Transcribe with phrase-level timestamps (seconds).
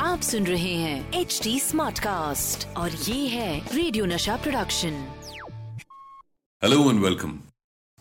[0.00, 5.08] आप सुन रहे हैं एच डी स्मार्ट कास्ट और ये है radio Nasha production
[6.64, 7.40] hello and welcome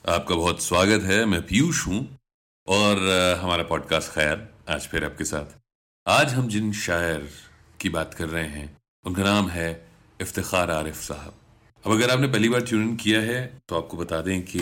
[0.09, 2.19] आपका बहुत स्वागत है मैं पीयूष हूँ
[2.67, 2.97] और
[3.41, 5.45] हमारा पॉडकास्ट खैर आज फिर आपके साथ।
[6.07, 7.29] आज हम जिन शायर
[7.79, 9.87] की बात कर रहे हैं उनका नाम है
[10.21, 11.33] इफ्तार आरिफ साहब।
[11.85, 14.59] अब अगर आपने पहली बार ट्यून इन किया है तो आपको बता दें कि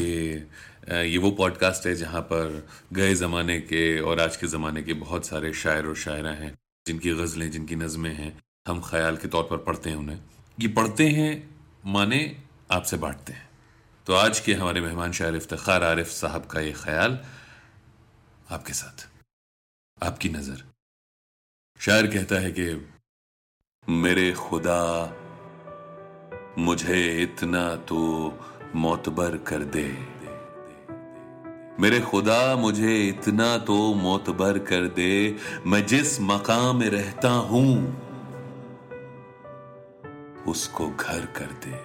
[0.89, 5.25] ये वो पॉडकास्ट है जहाँ पर गए ज़माने के और आज के ज़माने के बहुत
[5.25, 8.31] सारे शायर और शायरा हैं, जिनकी गज़लें, जिनकी नज़में हैं,
[8.67, 10.19] हम ख्याल के तौर पर पढ़ते हैं उन्हें।
[10.59, 11.33] ये पढ़ते हैं
[11.85, 12.19] माने
[12.71, 13.49] आपसे बांटते हैं।
[14.07, 17.19] तो आज के हमारे मेहमान शायर इफ्तार आरिफ साहब का ये ख्याल
[18.51, 19.07] आपके साथ,
[19.97, 20.63] आपकी नज़र।
[21.79, 22.65] शायर कहता है कि,
[23.87, 24.81] मेरे खुदा,
[26.57, 27.99] मुझे इतना तो
[28.75, 30.10] मोतबर कर दे।
[31.79, 37.71] मेरे खुदा, मुझे इतना तो मोतबर कर दे। मैं जिस मकाम में रहता हूँ,
[40.47, 41.79] उसको घर कर दे।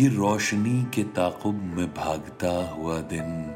[0.00, 3.54] ये रोशनी के ताकुब में भागता हुआ दिन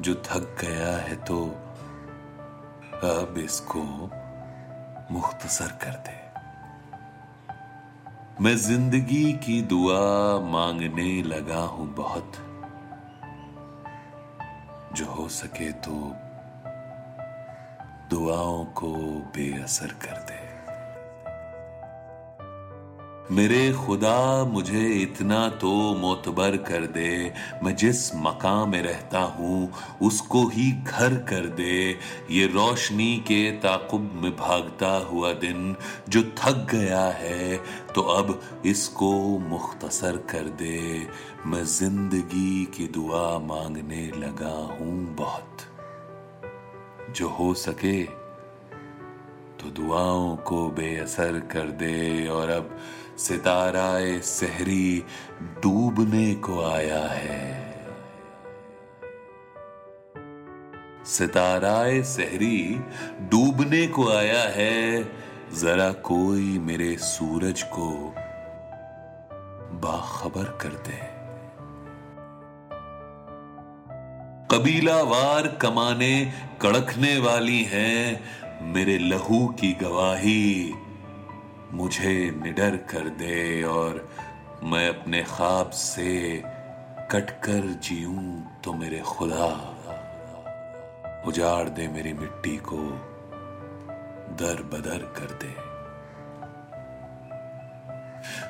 [0.00, 1.44] जो थक गया है तो
[3.04, 3.82] अब इसको
[5.10, 6.23] मुख्तसर कर दे।
[8.40, 12.32] मैं ज़िंदगी की दुआ मांगने लगा हूँ बहुत।
[14.96, 15.92] जो हो सके तो
[18.10, 18.92] दुआओं को
[19.36, 20.23] बेअसर कर
[23.32, 29.70] मेरे खुदा, मुझे इतना तो मोतबर कर दे। मैं जिस मकाम में रहता हूँ,
[30.02, 31.98] उसको ही घर कर दे।
[32.30, 35.74] ये रोशनी के ताकुब में भागता हुआ दिन
[36.08, 37.56] जो थक गया है
[37.94, 41.06] तो अब इसको मुख्तसर कर दे।
[41.46, 45.66] मैं ज़िंदगी की दुआ मांगने लगा हूँ बहुत।
[47.16, 48.02] जो हो सके
[49.64, 52.78] तो दुआओं को बेअसर कर दे और अब
[53.18, 55.04] सिताराए सहरी
[55.42, 57.74] डूबने को आया है।
[61.04, 62.80] सिताराए सहरी
[63.20, 65.04] डूबने को आया है।
[65.54, 68.14] जरा कोई मेरे सूरज को
[69.80, 71.14] बाखबर कर दे।
[74.50, 76.32] कबीलावार कमाने
[76.62, 78.24] कड़कने वाली हैं
[78.64, 80.74] मेरे लहू की गवाही
[81.72, 84.08] मुझे निडर कर दे और
[84.62, 86.42] मैं अपने ख्वाब से
[87.10, 89.48] कटकर जीऊं तो मेरे खुदा
[91.26, 92.80] उजाड़ दे मेरी मिट्टी को
[94.40, 95.73] दर बदर कर दे।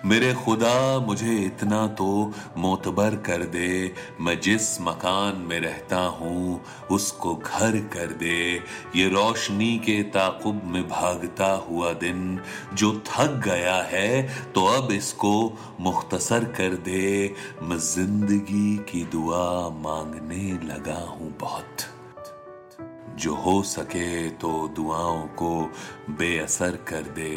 [0.05, 7.35] मेरे खुदा, मुझे इतना तो मोतबर कर दे। मैं जिस मकान में रहता हूँ, उसको
[7.37, 8.39] घर कर दे।
[8.97, 12.41] ये रोशनी के ताकुब में भागता हुआ दिन
[12.75, 15.35] जो थक गया है तो अब इसको
[15.81, 21.87] मुख्तसर कर दे। मैं ज़िंदगी की दुआ मांगने लगा हूँ बहुत।
[23.19, 25.51] जो हो सके तो दुआओं को
[26.11, 27.35] बेअसर कर दे।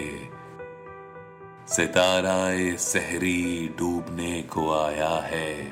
[1.67, 5.69] सिताराए सहरी डूबने को आया है।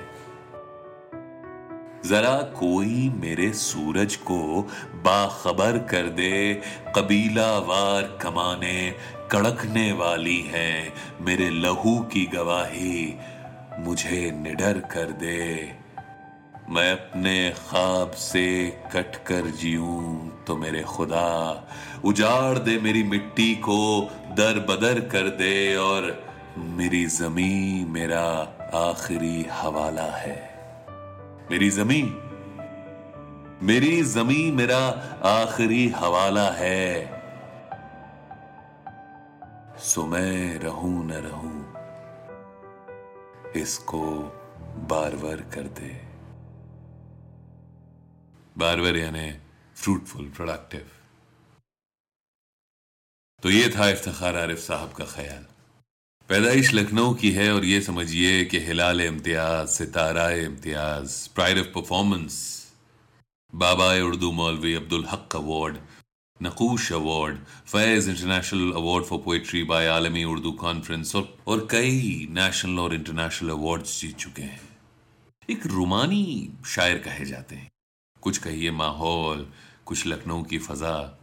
[2.05, 4.61] जरा कोई मेरे सूरज को
[4.95, 6.61] बाखबर कर दे,
[6.95, 8.95] कबीला वार कमाने,
[9.31, 13.15] कड़कने वाली है मेरे लहू की गवाही,
[13.79, 15.84] मुझे निडर कर दे।
[16.69, 18.45] मैं अपने ख्वाब से
[18.93, 21.27] कट कर जीऊं तो मेरे खुदा
[22.05, 23.77] उजाड़ दे मेरी मिट्टी को
[24.31, 26.07] दर बदर कर दे और
[26.57, 28.25] मेरी जमी मेरा
[28.73, 30.37] आखिरी हवाला है।
[31.51, 32.01] मेरी जमी
[33.63, 34.79] मेरी जमी मेरा
[35.25, 36.85] आखिरी हवाला है।
[39.79, 41.59] सो मैं रहूँ न रहूँ,
[43.55, 44.01] इसको
[44.89, 46.04] बारवर कर दे।
[48.57, 49.31] बारवर यानी
[49.75, 50.87] फ्रूटफुल प्रोडक्टिव
[53.43, 55.45] तो ये था इफ्तार आरिफ साहब का ख्याल।
[56.29, 62.39] पैदाइश लखनऊ की है और ये समझिए कि Hilal Imtiaz Sitara Imtiaz pride of performance
[63.55, 65.77] Baba Urdu Maulvi Abdul Haq award
[66.43, 67.37] Naqoosh award
[67.67, 73.49] Faiz international award for poetry by Aalmi Urdu conference और, और कई नेशनल और इंटरनेशनल
[73.49, 74.77] अवार्ड्स जीत चुके हैं।
[75.49, 77.71] एक रुमानी शायर कहे जाते हैं।
[78.25, 79.51] कुछ कहिए माहौल,
[79.85, 81.19] कुछ लखनऊ की फजा,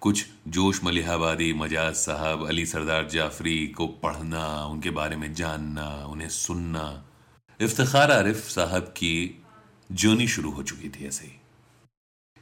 [0.00, 6.28] कुछ जोश मलिहाबादी मजाज साहब, अली सरदार जाफरी को पढ़ना, उनके बारे में जानना, उन्हें
[6.28, 7.04] सुनना।
[7.60, 9.42] इफ्तार आरिफ साहब की
[9.92, 11.32] जर्नी शुरू हो चुकी थी ऐसे ही।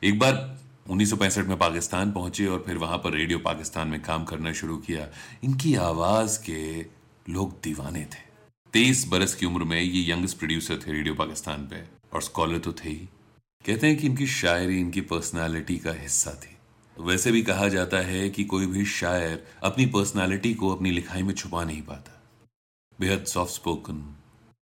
[0.08, 0.58] एक बार
[0.90, 5.08] 1965 में पाकिस्तान पहुँचे और फिर वहाँ पर रेडियो पाकिस्तान में काम करना शुरू किया।
[5.44, 6.82] इनकी आवाज़ के
[7.32, 8.22] लोग दीवाने थे।
[8.72, 11.84] तेईस बरस की उम्र में ये यंगेस्ट प्रोड्यूसर थे रेडियो पाकिस्तान पे
[12.14, 13.08] और स्कॉलर तो थे ही।
[13.64, 16.56] कहते हैं कि इनकी शायरी इनकी पर्सनालिटी का हिस्सा थी।
[16.96, 21.32] वैसे भी कहा जाता है कि कोई भी शायर अपनी पर्सनालिटी को अपनी लिखाई में
[21.34, 22.20] छुपा नहीं पाता।
[22.99, 24.02] बेहद सॉफ्ट स्पोकन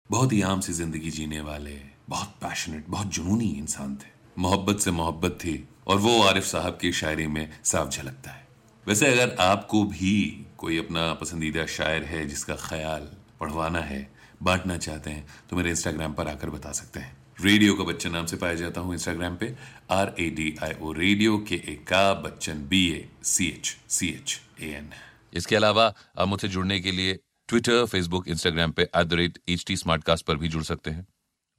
[0.09, 1.79] बहुत ही आम सी ज़िंदगी जीने वाले,
[2.09, 6.91] बहुत पैशनेट बहुत जुनूनी इंसान थे। मोहब्बत से मोहब्बत थी और वो आरिफ साहब की
[6.93, 8.47] शायरी में साफ़ झलकता है।
[8.85, 10.15] वैसे अगर आपको भी
[10.57, 13.09] कोई अपना पसंदीदा शायर है जिसका ख्याल
[13.39, 14.09] पढ़वाना है,
[14.43, 18.25] बांटना चाहते हैं तो मेरे इंस्टाग्राम पर आकर बता सकते हैं। रेडियो का बच्चन नाम
[18.25, 19.55] से पाया जाता हूँ इंस्टाग्राम पे
[19.91, 24.07] R A D I O radio K A का Bachchan B A C H C
[24.07, 24.89] H A N
[25.33, 29.65] इसके अलावा आप मुझसे जुड़ने के लिए ट्विटर फेसबुक इंस्टाग्राम पे at the rate H
[29.67, 31.07] T पर भी जुड़ सकते हैं।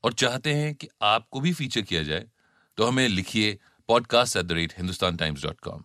[0.05, 2.27] और चाहते हैं कि आपको भी फीचर किया जाए
[2.77, 5.85] तो हमें लिखिए podcast at the rate Hindustan Times dot com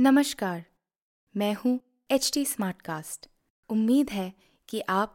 [0.00, 0.64] नमस्कार
[1.36, 1.80] मैं हूँ
[2.10, 3.26] एच टी कास्ट
[3.68, 4.32] उम्मीद है
[4.68, 5.14] कि आप